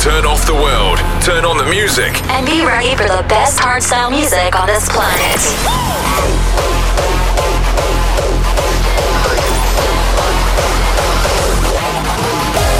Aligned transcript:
Turn 0.00 0.24
off 0.24 0.46
the 0.46 0.54
world, 0.54 0.98
turn 1.20 1.44
on 1.44 1.58
the 1.58 1.66
music, 1.68 2.22
and 2.32 2.46
be 2.46 2.64
ready 2.64 2.96
for 2.96 3.04
the 3.04 3.24
best 3.28 3.58
hardstyle 3.58 4.10
music 4.10 4.56
on 4.56 4.66
this 4.66 4.88
planet. 4.88 5.36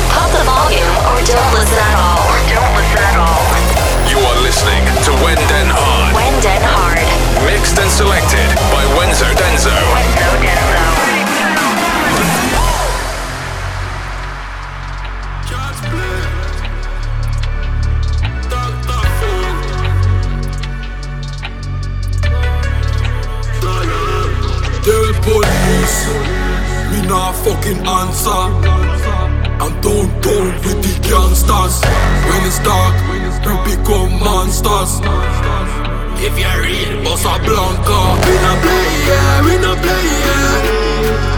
Pop 0.08 0.30
the 0.32 0.44
volume 0.48 0.94
or 1.10 1.18
don't 1.28 1.52
listen 1.52 1.76
at 1.76 1.96
all. 2.00 2.24
Or 2.24 2.40
don't 2.48 2.72
listen 2.78 3.02
at 3.04 3.16
all. 3.20 3.44
You 4.08 4.18
are 4.24 4.38
listening 4.40 4.84
to 5.04 5.10
When 5.20 5.36
Den 5.52 5.68
Hard. 5.68 6.14
When 6.16 6.34
Den 6.40 6.62
Hard. 6.64 7.04
Mixed 7.44 7.78
and 7.78 7.90
selected 7.90 8.48
by 8.72 8.82
Wenzo 8.96 9.28
Denzo. 9.36 9.74
Wenzo 9.92 10.30
Denzo. 10.40 10.87
Fucking 27.44 27.80
answer. 27.86 28.42
And 29.62 29.74
don't 29.82 30.10
go 30.22 30.36
with 30.64 30.80
the 30.82 30.94
gangsters. 31.06 31.76
When 32.28 32.40
it's 32.46 32.58
dark, 32.60 32.94
we 33.10 33.18
become 33.70 34.12
monsters. 34.20 35.00
If 36.20 36.34
you're 36.38 36.60
real, 36.62 37.04
boss 37.04 37.24
a 37.24 37.38
blanca. 37.46 38.00
We 38.26 38.34
no 38.44 38.52
play, 38.62 38.90
yeah, 39.08 39.44
we 39.46 39.54
no 39.64 39.72
play, 39.82 40.06
yeah. 40.26 40.78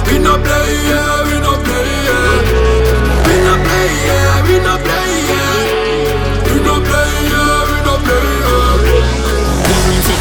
We 0.06 0.18
no 0.18 0.34
play, 0.46 0.70
yeah, 0.88 1.24
we 1.28 1.36
no 1.46 1.52
play, 1.64 1.91
yeah. 2.08 2.41
We 3.27 3.34
no 3.46 3.55
play, 3.64 3.88
yeah, 4.06 4.46
we 4.46 4.56
no 4.66 4.74
play, 4.84 5.09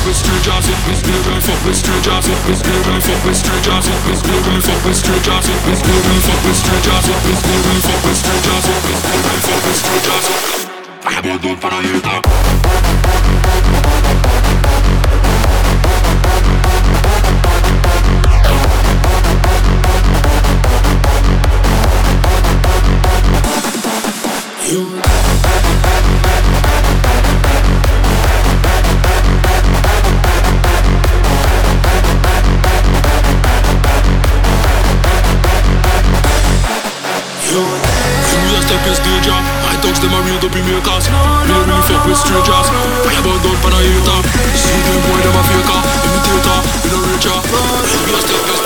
Fuck 0.09 0.17
with 0.17 0.25
strangers, 0.25 0.65
we 0.65 1.11
never 1.11 1.39
fuck 1.39 1.65
with 1.65 1.77
strangers, 1.77 2.25
we 2.25 2.33
never 13.61 13.98
makers 40.69 41.09
no 41.49 41.65
really 41.65 41.81
fuck 41.87 42.05
with 42.05 42.17
strangers. 42.17 42.67
Fire 43.03 43.19
about 43.21 43.41
down 43.41 43.57
for 43.61 43.71
the 43.73 43.79
hater. 43.81 44.19
See 44.53 44.81
them 44.85 44.99
boy 45.05 45.19
them 45.25 45.35
a 45.35 45.43
faker. 45.49 45.81
Imitator, 46.05 46.59
we 46.83 46.89
no 46.93 46.99
richer 47.09 47.39
Me 48.05 48.13
a 48.13 48.21
step 48.21 48.58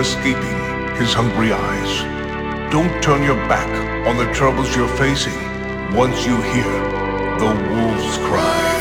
escaping 0.00 0.58
his 0.96 1.12
hungry 1.12 1.52
eyes. 1.52 2.72
Don't 2.72 3.02
turn 3.02 3.22
your 3.22 3.36
back 3.48 3.68
on 4.06 4.16
the 4.16 4.32
troubles 4.32 4.74
you're 4.76 4.96
facing 4.96 5.38
once 5.94 6.26
you 6.26 6.40
hear 6.42 6.72
the 7.38 7.52
wolves 7.70 8.18
cry. 8.18 8.77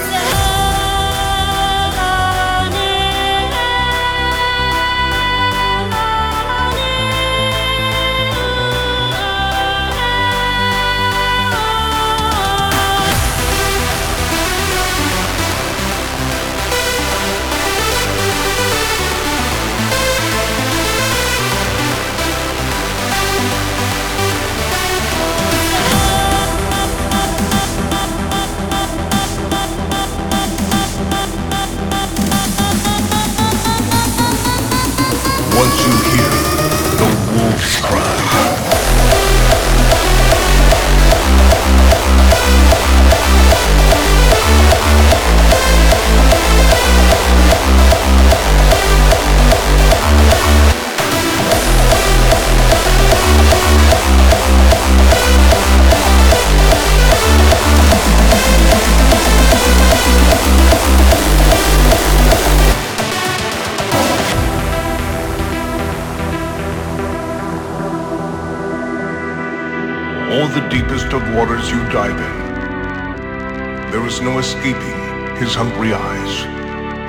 No 74.22 74.40
escaping 74.40 75.38
his 75.38 75.54
hungry 75.54 75.94
eyes. 75.94 76.44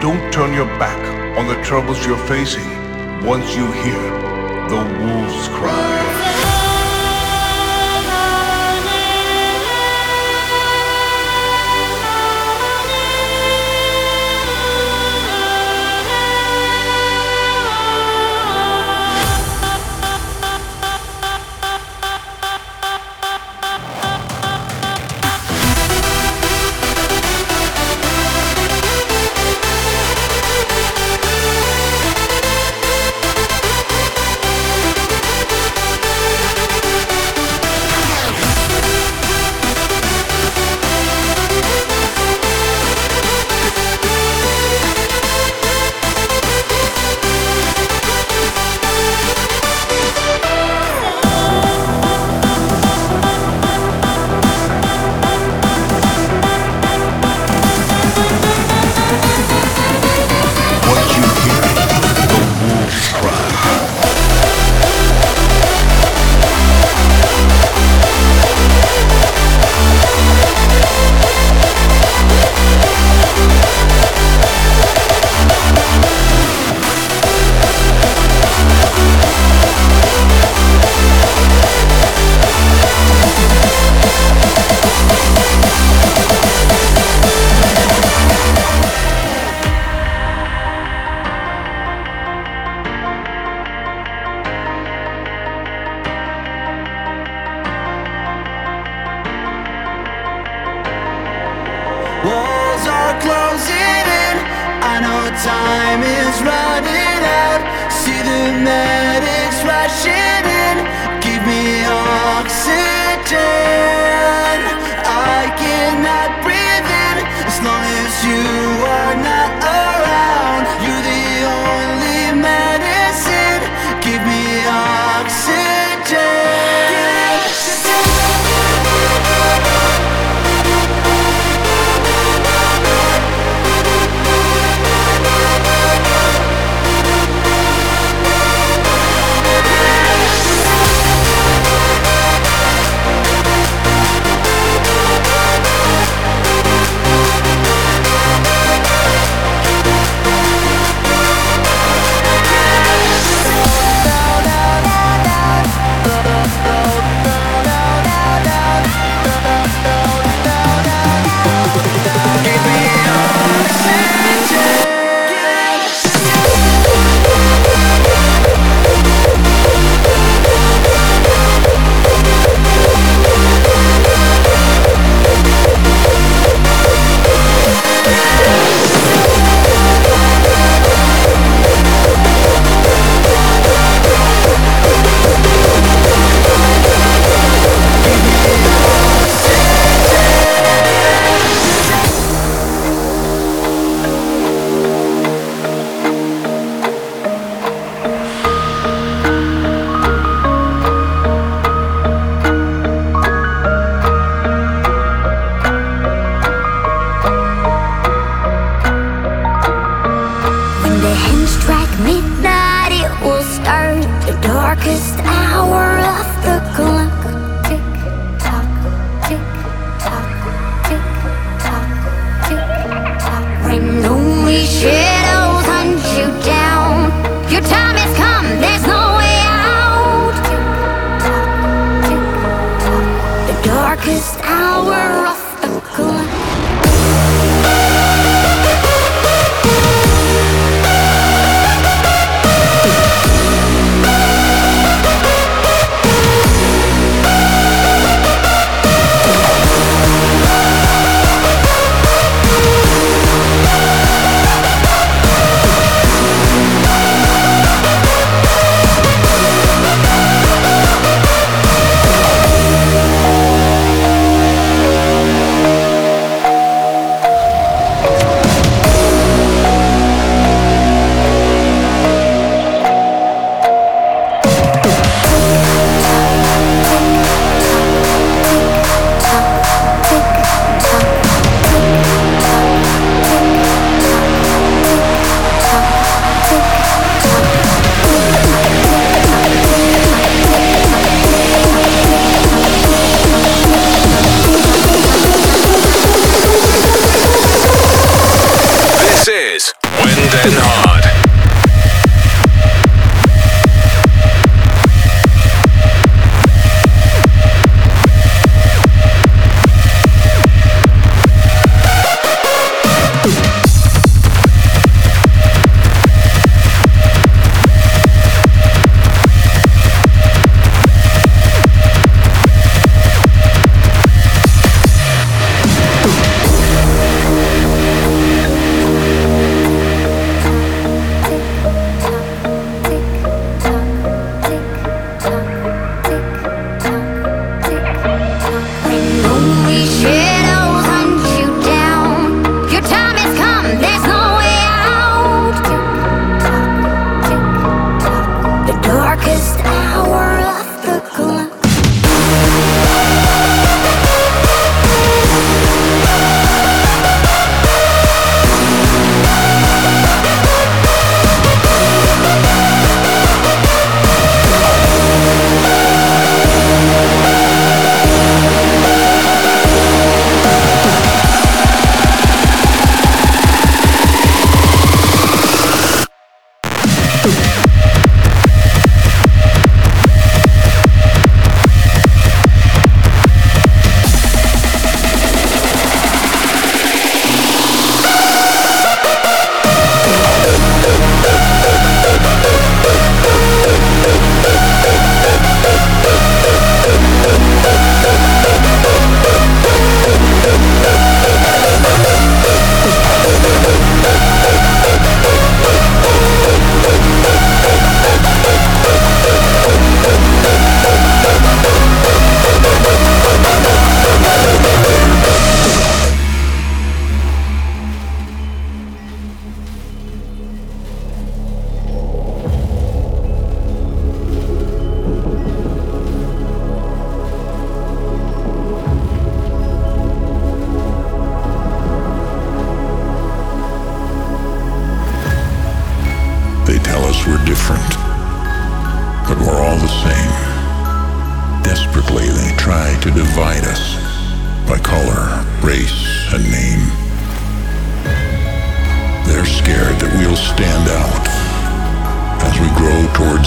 Don't 0.02 0.30
turn 0.30 0.52
your 0.52 0.66
back 0.78 0.98
on 1.38 1.48
the 1.48 1.60
troubles 1.62 2.04
you're 2.04 2.18
facing 2.28 2.68
once 3.24 3.56
you 3.56 3.72
hear 3.72 4.02
the 4.68 4.84
wolves 5.00 5.48
cry. 5.48 6.27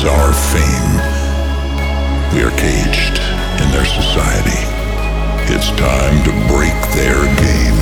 is 0.01 0.07
our 0.07 0.33
fame. 0.33 0.95
We 2.33 2.43
are 2.43 2.55
caged 2.57 3.19
in 3.61 3.71
their 3.71 3.85
society. 3.85 4.61
It's 5.53 5.69
time 5.71 6.23
to 6.23 6.31
break 6.47 6.73
their 6.95 7.23
game. 7.35 7.80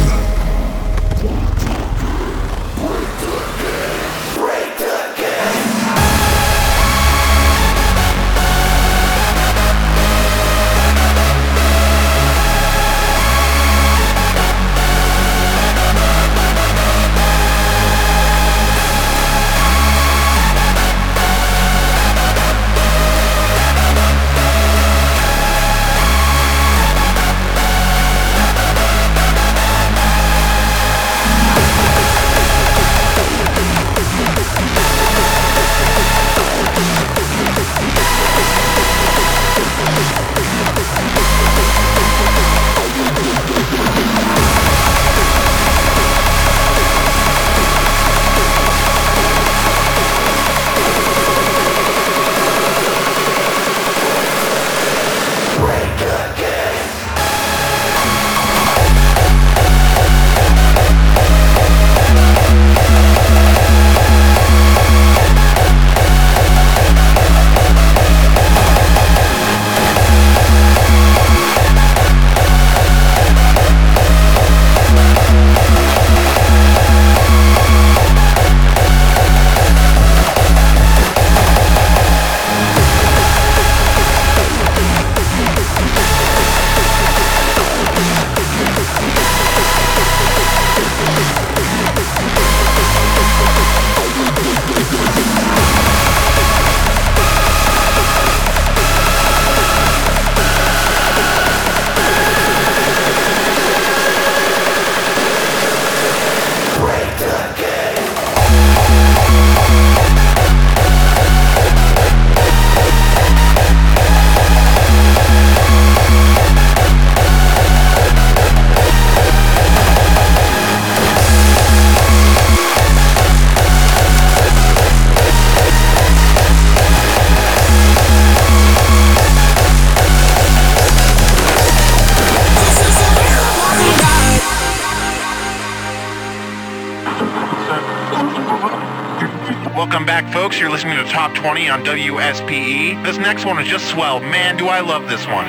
Top 141.30 141.44
20 141.44 141.70
on 141.70 141.84
WSPE. 141.84 143.04
This 143.04 143.18
next 143.18 143.46
one 143.46 143.60
is 143.60 143.68
just 143.68 143.88
swell. 143.88 144.20
Man, 144.20 144.58
do 144.58 144.68
I 144.68 144.80
love 144.80 145.08
this 145.10 145.28
one. 145.28 145.46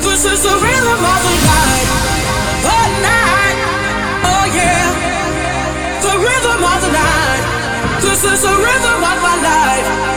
This 0.00 0.24
is 0.24 0.42
the 0.42 0.48
rhythm 0.48 1.04
of 1.04 1.20
the 1.22 1.34
night, 1.44 1.88
the 2.66 2.80
night, 3.04 3.58
oh 4.24 4.44
yeah. 4.54 4.90
The 6.02 6.14
rhythm 6.18 6.64
of 6.64 6.80
the 6.82 6.90
night. 6.92 7.44
This 8.02 8.24
is 8.24 8.42
the 8.42 8.48
rhythm 8.48 9.04
of 9.04 9.22
my 9.22 9.36
life. 9.42 10.13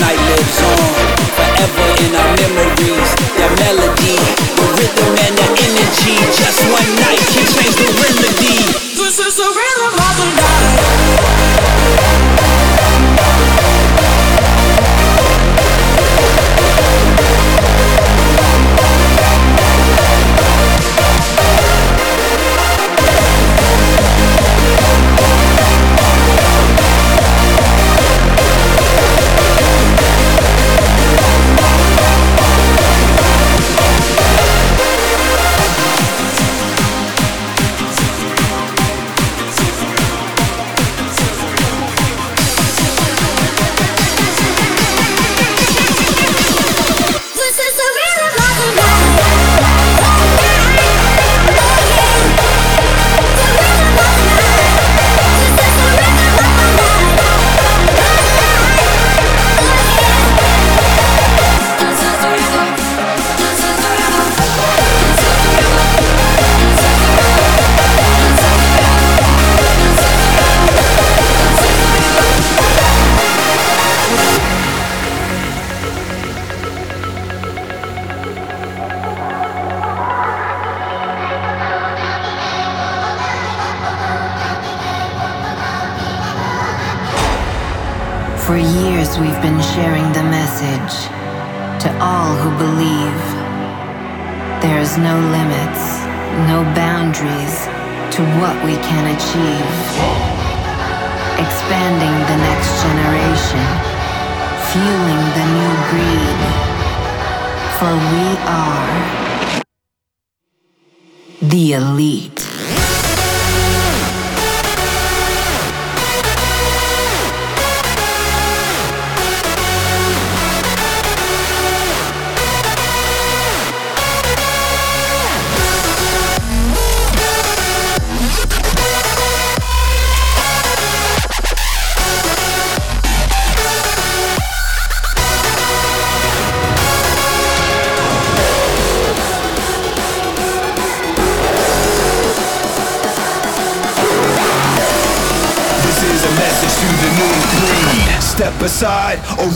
night 0.00 0.20
lives 0.28 0.62
on 0.62 1.16
forever 1.36 1.88
in 2.04 2.14
our 2.14 2.36
memories. 2.36 2.97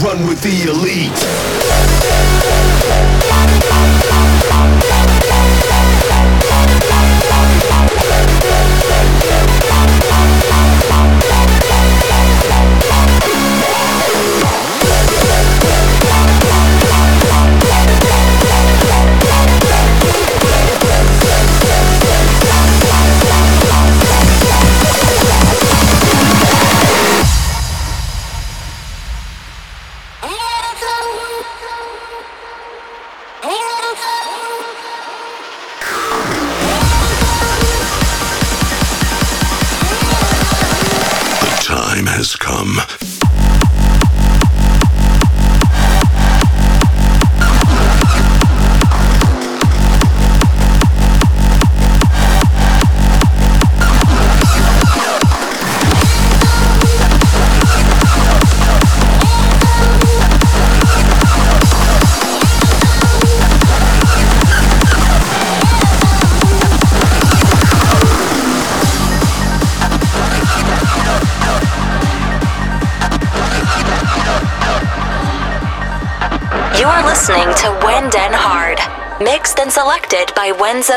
run 0.02 0.26
with 0.26 0.40
the 0.42 0.68
elite. 0.68 1.22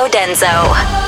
Denzo. 0.09 1.04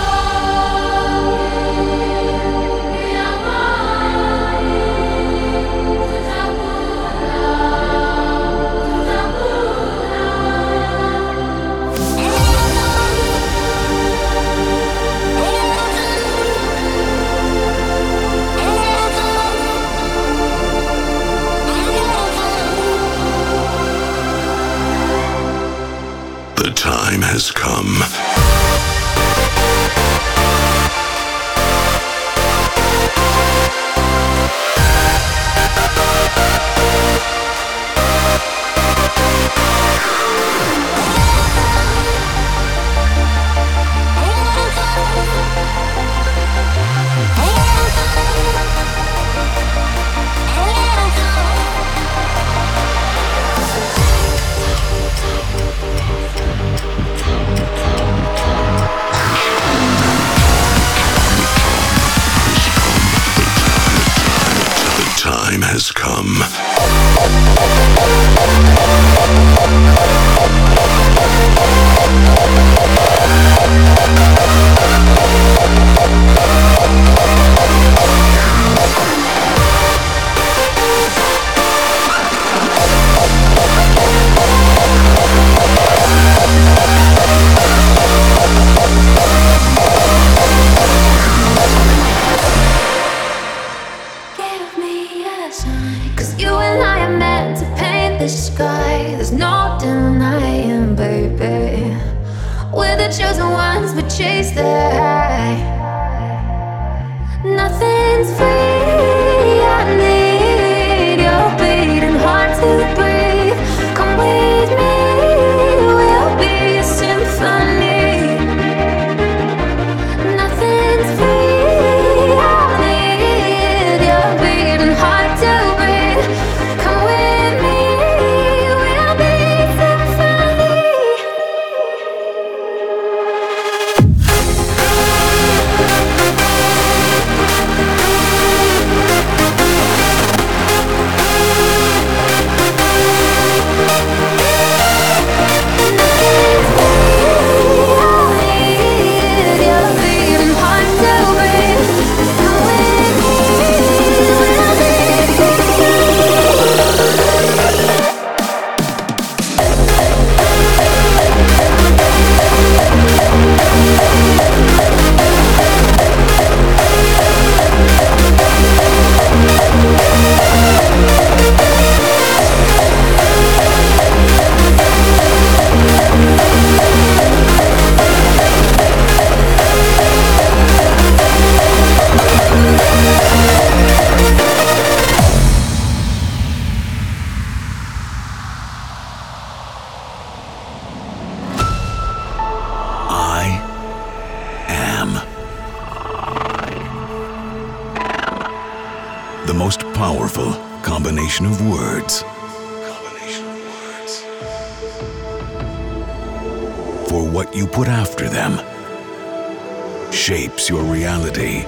shapes 210.28 210.70
your 210.70 210.84
reality. 210.84 211.62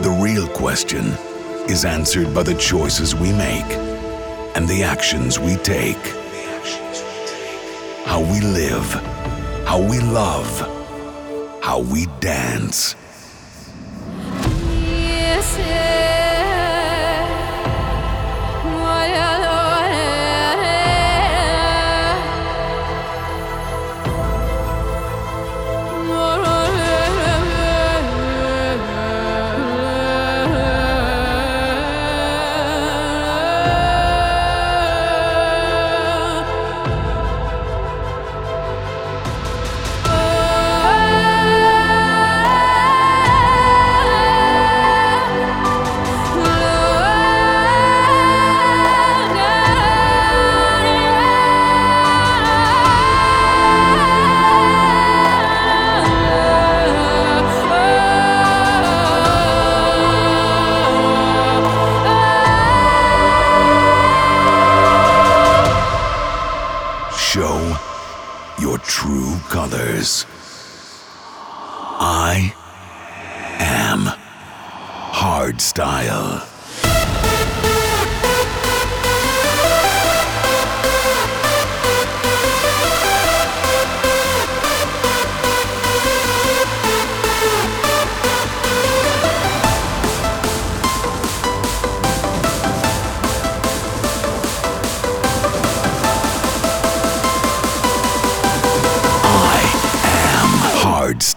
The 0.00 0.18
real 0.18 0.48
question 0.48 1.04
is 1.68 1.84
answered 1.84 2.32
by 2.32 2.42
the 2.42 2.54
choices 2.54 3.14
we 3.14 3.32
make 3.32 3.70
and 4.56 4.66
the 4.66 4.82
actions 4.82 5.38
we 5.38 5.56
take. 5.56 6.02
How 8.06 8.22
we 8.22 8.40
live, 8.40 8.90
how 9.66 9.78
we 9.78 10.00
love, 10.00 10.50
how 11.62 11.80
we 11.80 12.06
dance. 12.20 12.96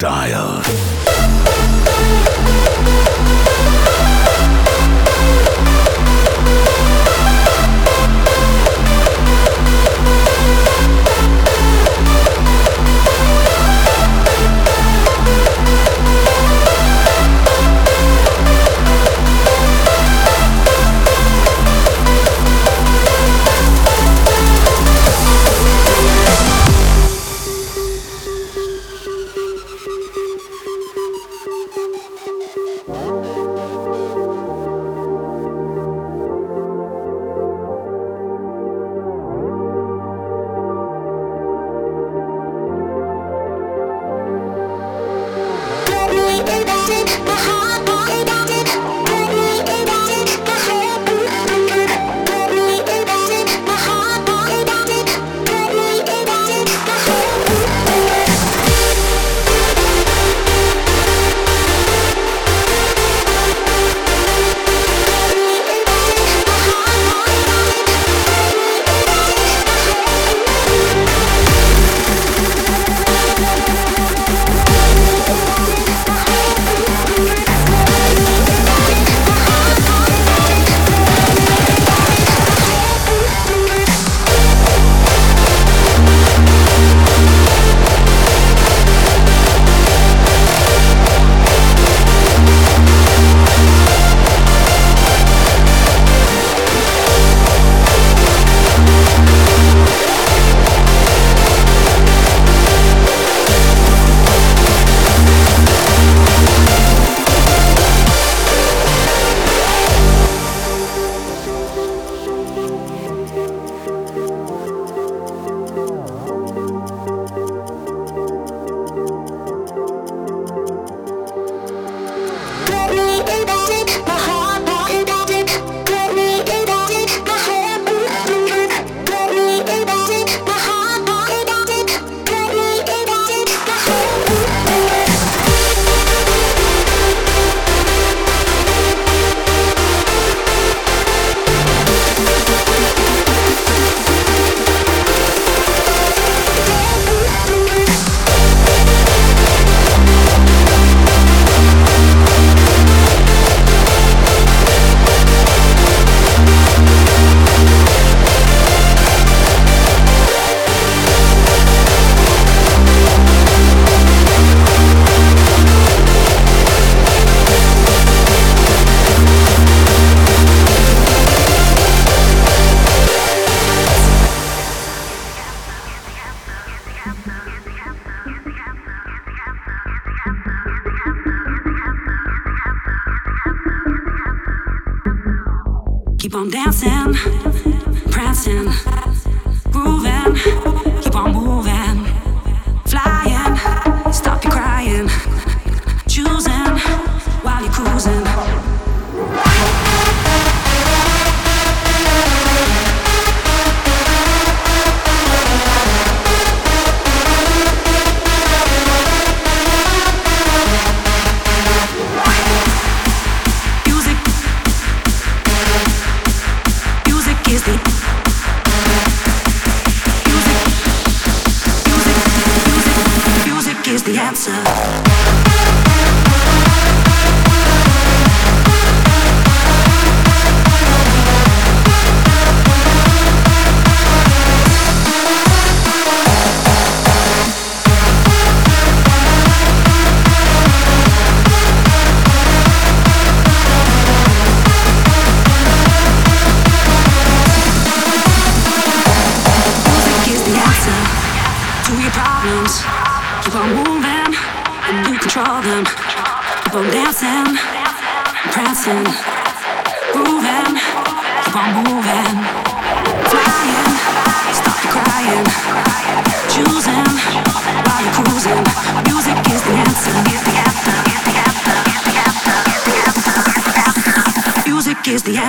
dire. 0.06 0.45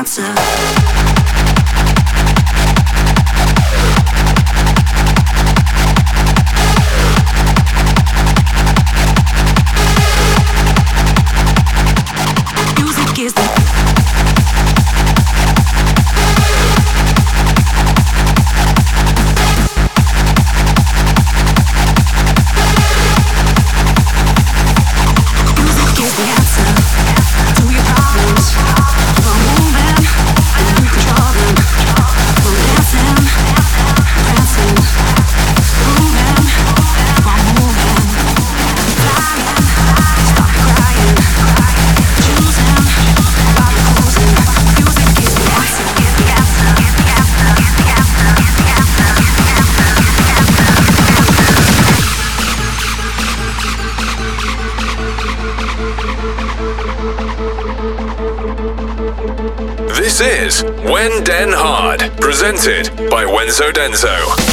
answer. 0.06 0.65
Presented 62.46 63.10
by 63.10 63.24
Wenzo 63.24 63.72
Denzo. 63.72 64.45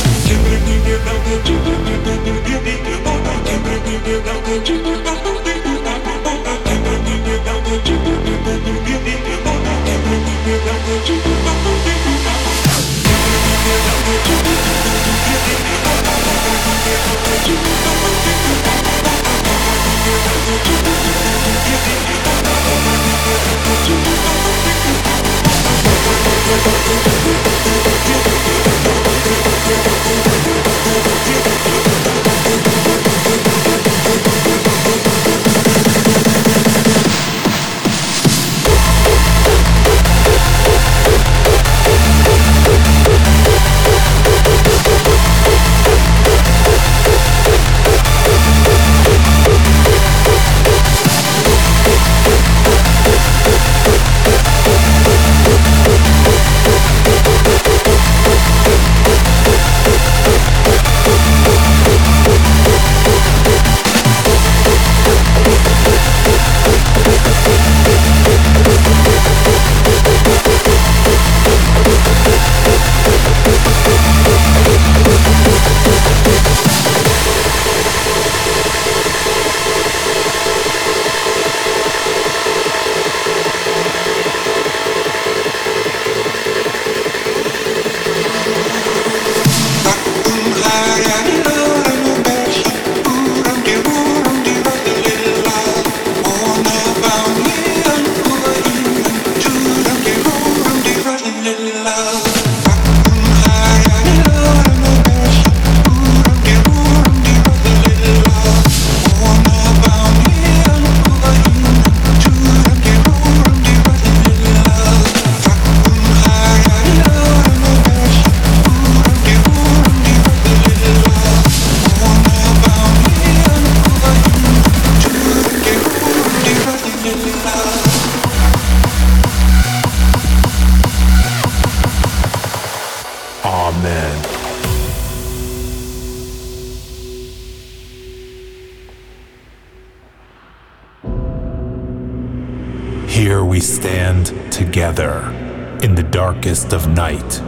Of 146.74 146.88
night, 146.88 147.40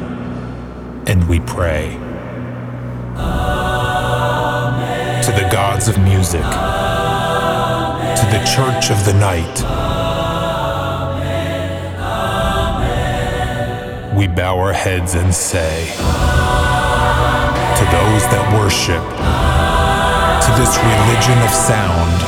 and 1.08 1.28
we 1.28 1.40
pray. 1.40 1.98
Amen. 3.18 4.44
To 5.24 5.32
the 5.32 5.50
gods 5.52 5.88
of 5.88 5.98
music, 5.98 6.44
Amen. 6.44 8.16
to 8.18 8.26
the 8.26 8.44
church 8.46 8.92
of 8.92 9.04
the 9.04 9.14
night, 9.14 9.64
Amen. 9.64 10.06
we 14.16 14.28
bow 14.28 14.60
our 14.60 14.74
heads 14.74 15.16
and 15.16 15.34
say, 15.34 15.88
To 17.78 17.86
those 17.92 18.24
that 18.30 18.54
worship, 18.54 19.04
to 20.46 20.52
this 20.60 20.78
religion 20.78 21.42
of 21.42 21.50
sound, 21.50 22.22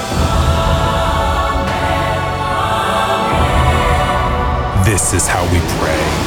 this 4.83 5.13
is 5.13 5.27
how 5.27 5.43
we 5.51 5.59
pray. 5.79 6.26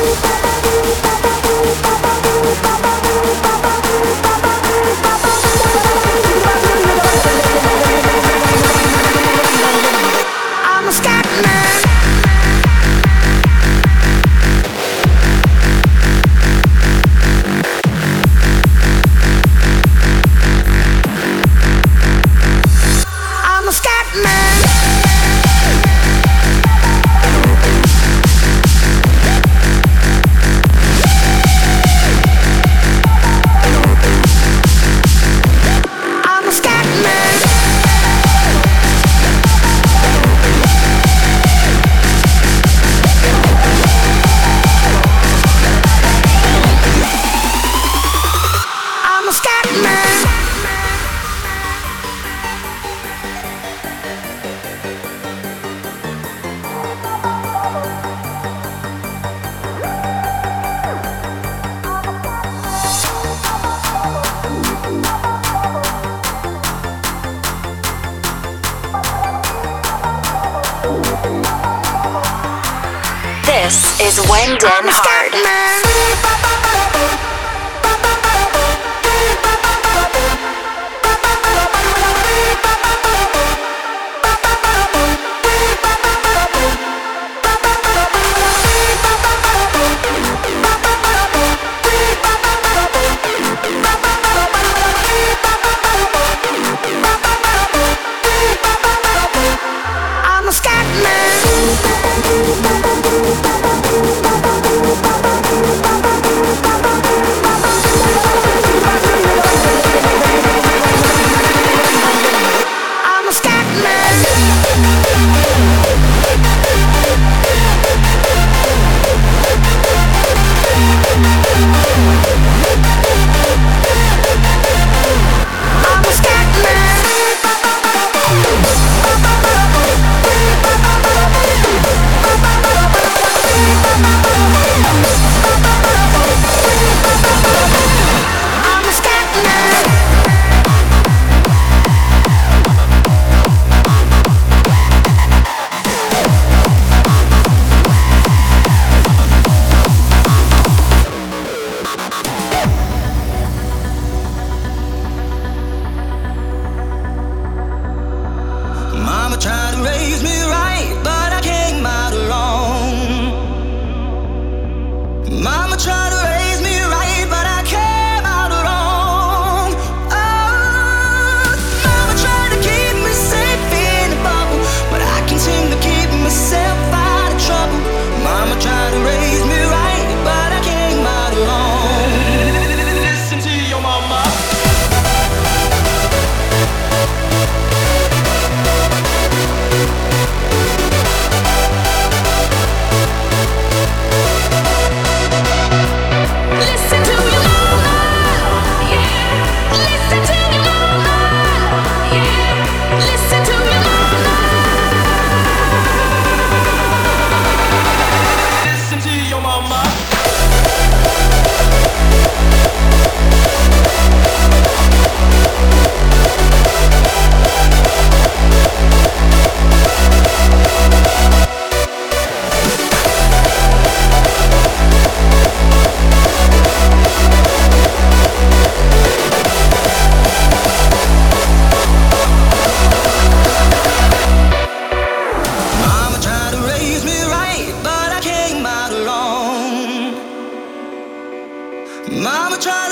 Mama 242.11 242.57
tried 242.59 242.90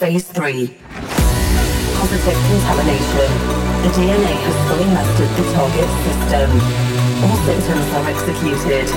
Phase 0.00 0.24
3 0.32 0.66
Positive 2.00 2.38
contamination. 2.48 3.28
The 3.84 3.92
DNA 3.92 4.32
has 4.32 4.56
fully 4.64 4.88
mastered 4.96 5.28
the 5.36 5.44
target 5.52 5.90
system. 6.08 6.48
All 7.28 7.36
symptoms 7.44 7.84
are 7.92 8.08
executed. 8.08 8.88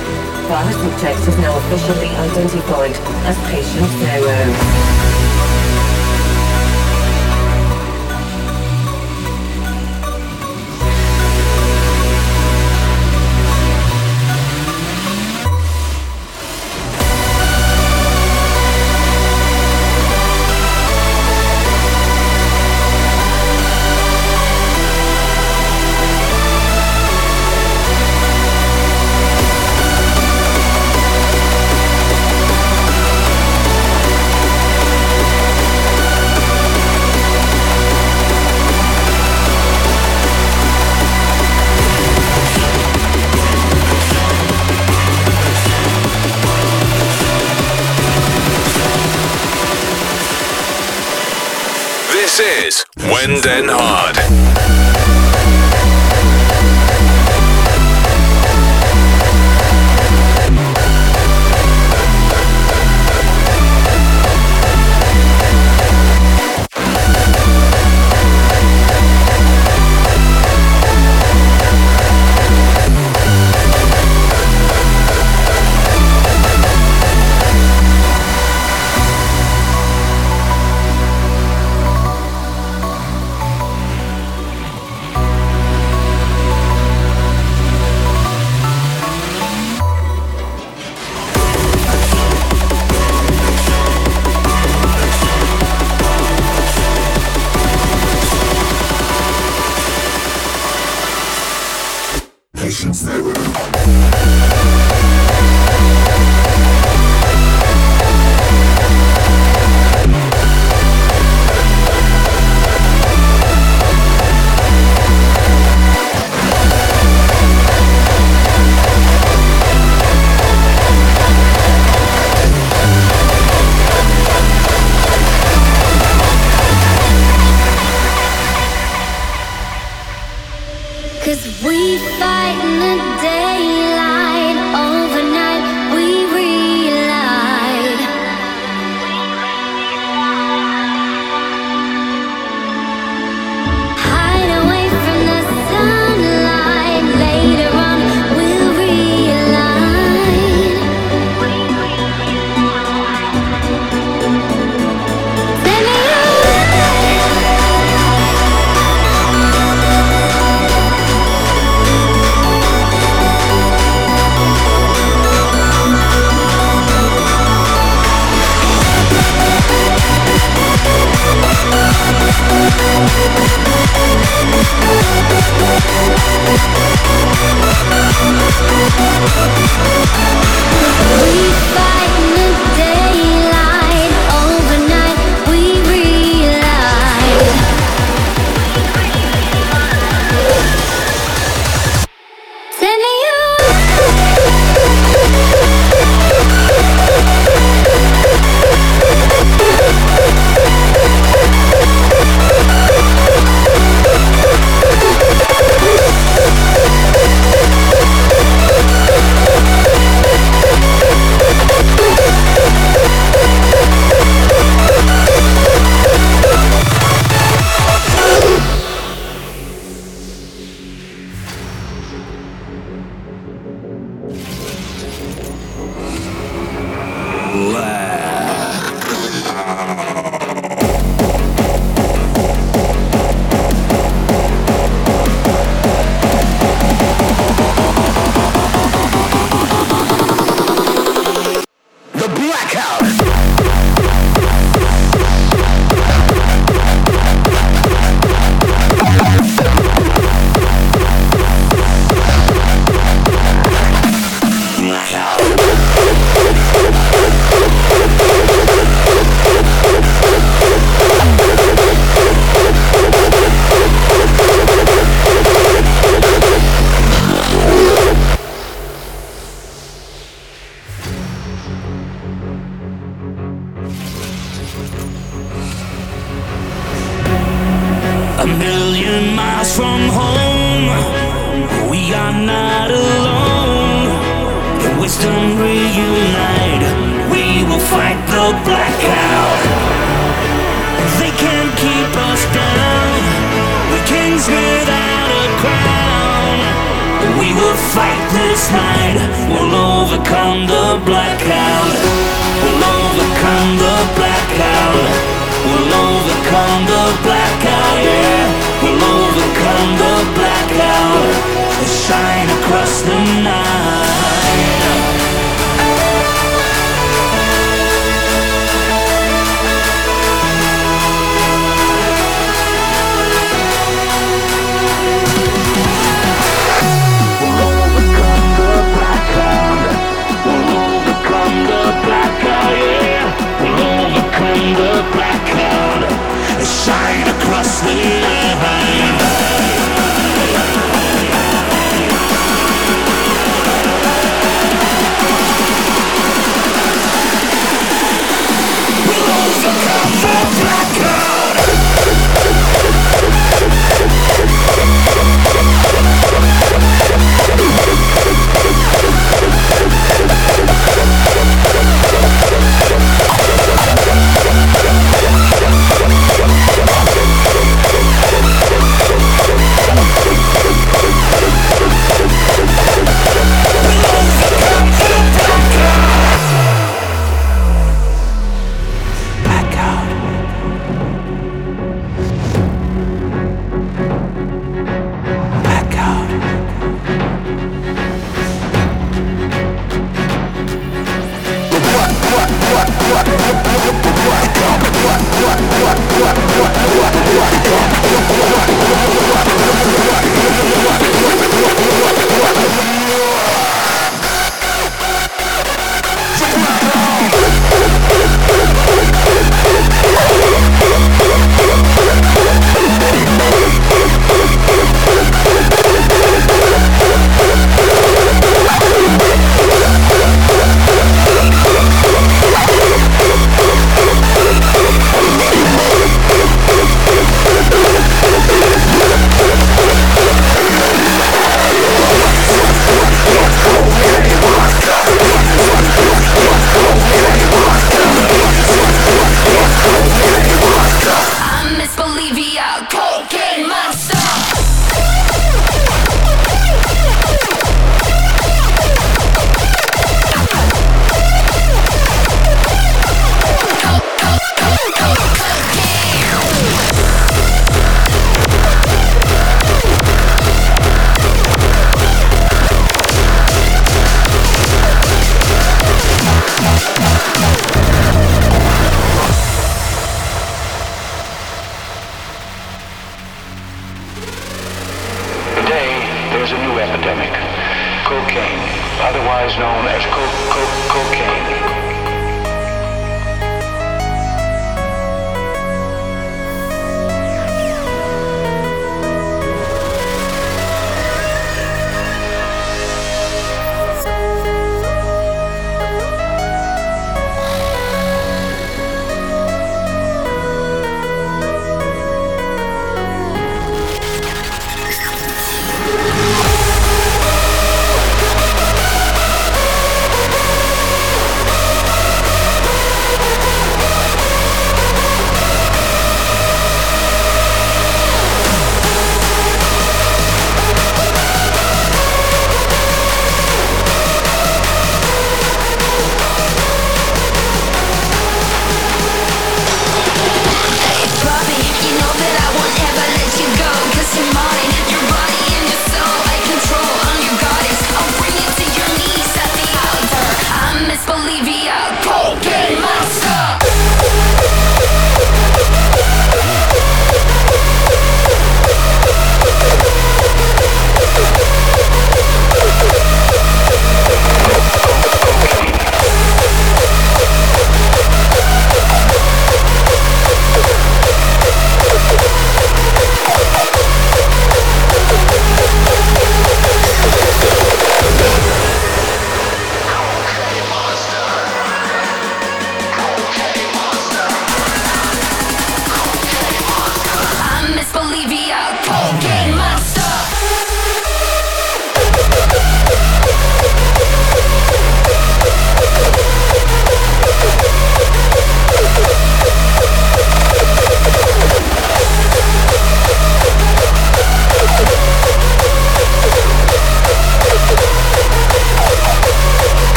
Virus 0.48 0.76
subject 0.80 1.28
is 1.28 1.36
now 1.44 1.58
officially 1.58 2.08
identified 2.08 2.96
as 3.28 3.36
patient 3.52 3.90
zero. 4.00 4.93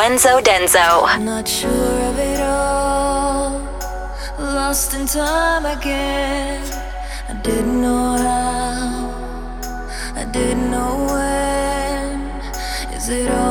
Wenzo 0.00 0.40
Denzo. 0.40 1.04
I'm 1.04 1.26
not 1.26 1.46
sure 1.46 2.00
of 2.08 2.18
it 2.18 2.40
all. 2.40 3.60
Lost 4.38 4.94
in 4.94 5.04
time 5.06 5.66
again. 5.66 6.64
I 7.28 7.34
didn't 7.42 7.82
know 7.82 8.16
how. 8.16 9.10
I 10.16 10.24
didn't 10.24 10.70
know 10.70 11.04
when. 11.12 12.94
Is 12.96 13.10
it 13.10 13.30
all? 13.30 13.49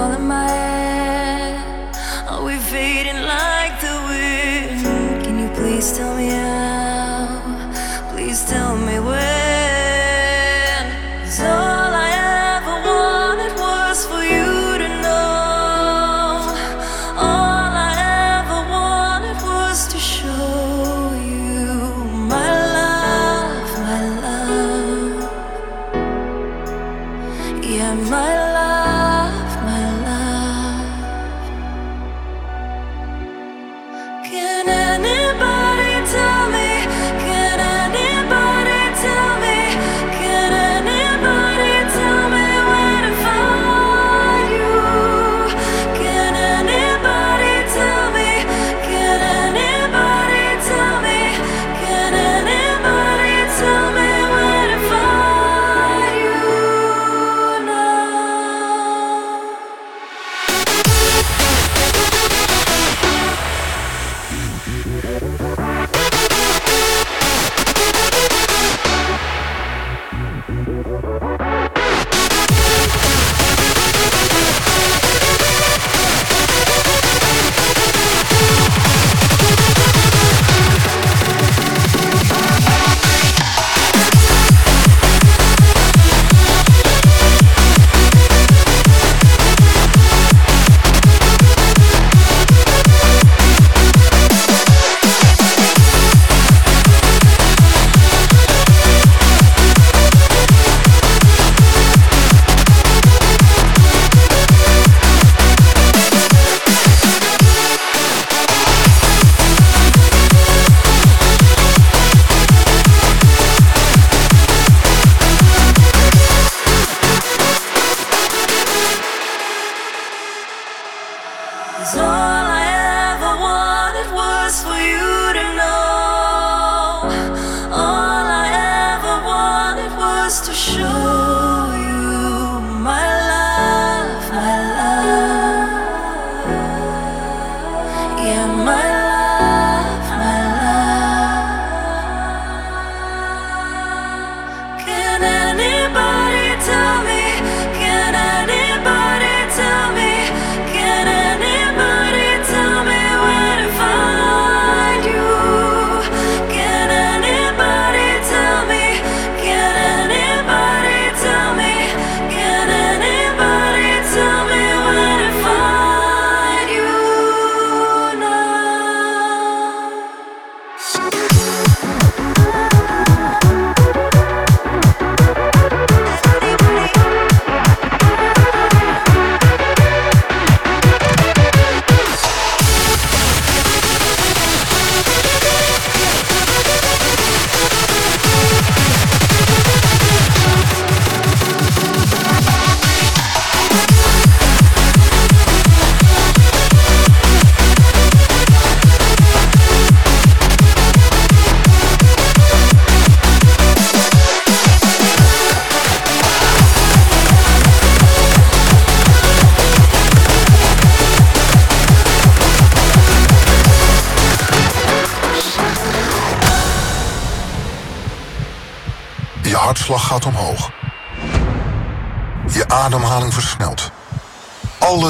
So. 121.91 122.28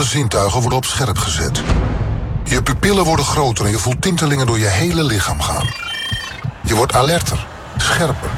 zintuigen 0.09 0.59
worden 0.59 0.77
op 0.77 0.85
scherp 0.85 1.17
gezet. 1.17 1.61
Je 2.43 2.63
pupillen 2.63 3.03
worden 3.03 3.25
groter 3.25 3.65
en 3.65 3.71
je 3.71 3.79
voelt 3.79 4.01
tintelingen 4.01 4.47
door 4.47 4.59
je 4.59 4.67
hele 4.67 5.03
lichaam 5.03 5.41
gaan. 5.41 5.67
Je 6.61 6.75
wordt 6.75 6.95
alerter, 6.95 7.47
scherper. 7.77 8.29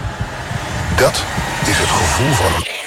Dat 0.95 1.23
is 1.65 1.77
het 1.77 1.89
gevoel 1.89 2.33
van 2.33 2.80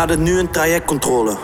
U 0.00 0.02
nadert 0.02 0.20
nu 0.20 0.38
een 0.38 0.50
trajectcontrole. 0.50 1.36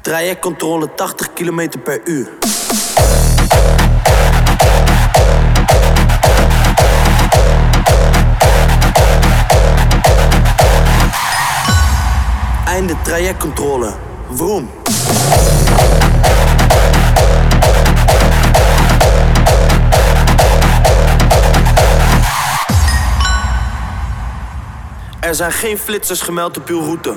Trajectcontrole 0.00 0.94
80 0.94 1.32
km 1.32 1.68
per 1.84 2.00
uur. 2.04 2.28
Trajectcontrole. 13.08 13.92
Vroom. 14.32 14.70
Er 25.20 25.34
zijn 25.34 25.52
geen 25.52 25.78
flitsers 25.78 26.20
gemeld 26.20 26.56
op 26.56 26.68
uw 26.68 26.80
route. 26.80 27.16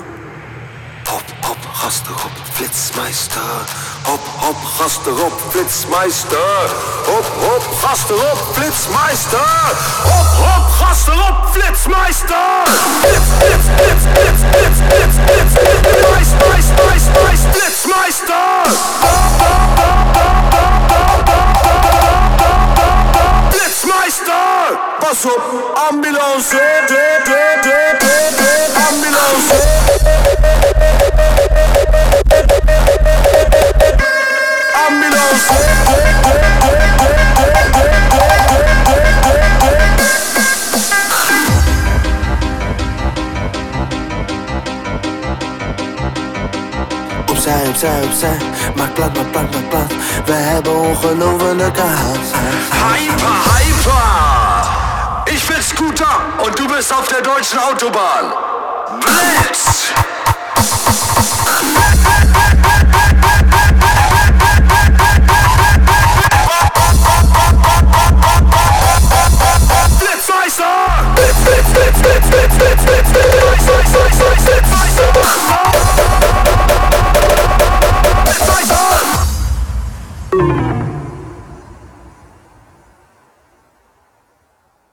Hop, 1.04 1.22
hop, 1.40 1.58
gast 1.72 2.06
erop, 2.06 2.30
flitsmeister. 2.52 3.81
Hop, 4.04 4.20
hop, 4.42 4.56
gast 4.78 5.06
erop, 5.06 5.32
flitsmeister. 5.52 6.68
Hop, 7.06 7.26
hop, 7.46 7.62
gast 7.80 8.10
erop, 8.10 8.38
flitsmeister. 8.54 9.38
Hop, 10.10 10.28
hop, 10.42 10.64
gast 10.80 11.08
erop, 11.08 11.46
flitsmeister. 11.54 12.66
Flits, 13.02 13.30
flits, 13.38 13.66
flits, 13.70 14.04
flits, 14.10 14.42
flits, 14.42 14.78
flits, 14.82 15.16
flits, 15.22 15.54
flits, 15.62 16.30
flits, 16.42 16.68
flits, 16.74 17.06
flits, 17.14 17.44
flitsmeister. 17.54 18.48
Flitsmeister. 23.52 24.78
Pas 25.00 25.24
op, 25.24 25.42
ambulance. 25.90 26.56
Ambulance. 28.88 29.42
Opzij, 29.42 29.70
opzij, 29.94 30.26
opzij. 31.44 31.71
Maak 48.76 48.94
plat, 48.94 49.14
maak 49.16 49.32
plat, 49.32 49.50
maak 49.52 49.70
plat. 49.70 49.92
We 50.26 50.34
hebben. 50.34 50.72
Hyper, 52.70 53.36
hyper! 53.50 54.06
Ich 55.26 55.46
bin 55.46 55.62
Scooter 55.62 56.20
und 56.44 56.58
du 56.58 56.68
bist 56.68 56.92
auf 56.92 57.08
der 57.08 57.22
deutschen 57.22 57.58
Autobahn. 57.58 58.32
Blitz! 59.00 59.92
Goodbye, 74.52 75.71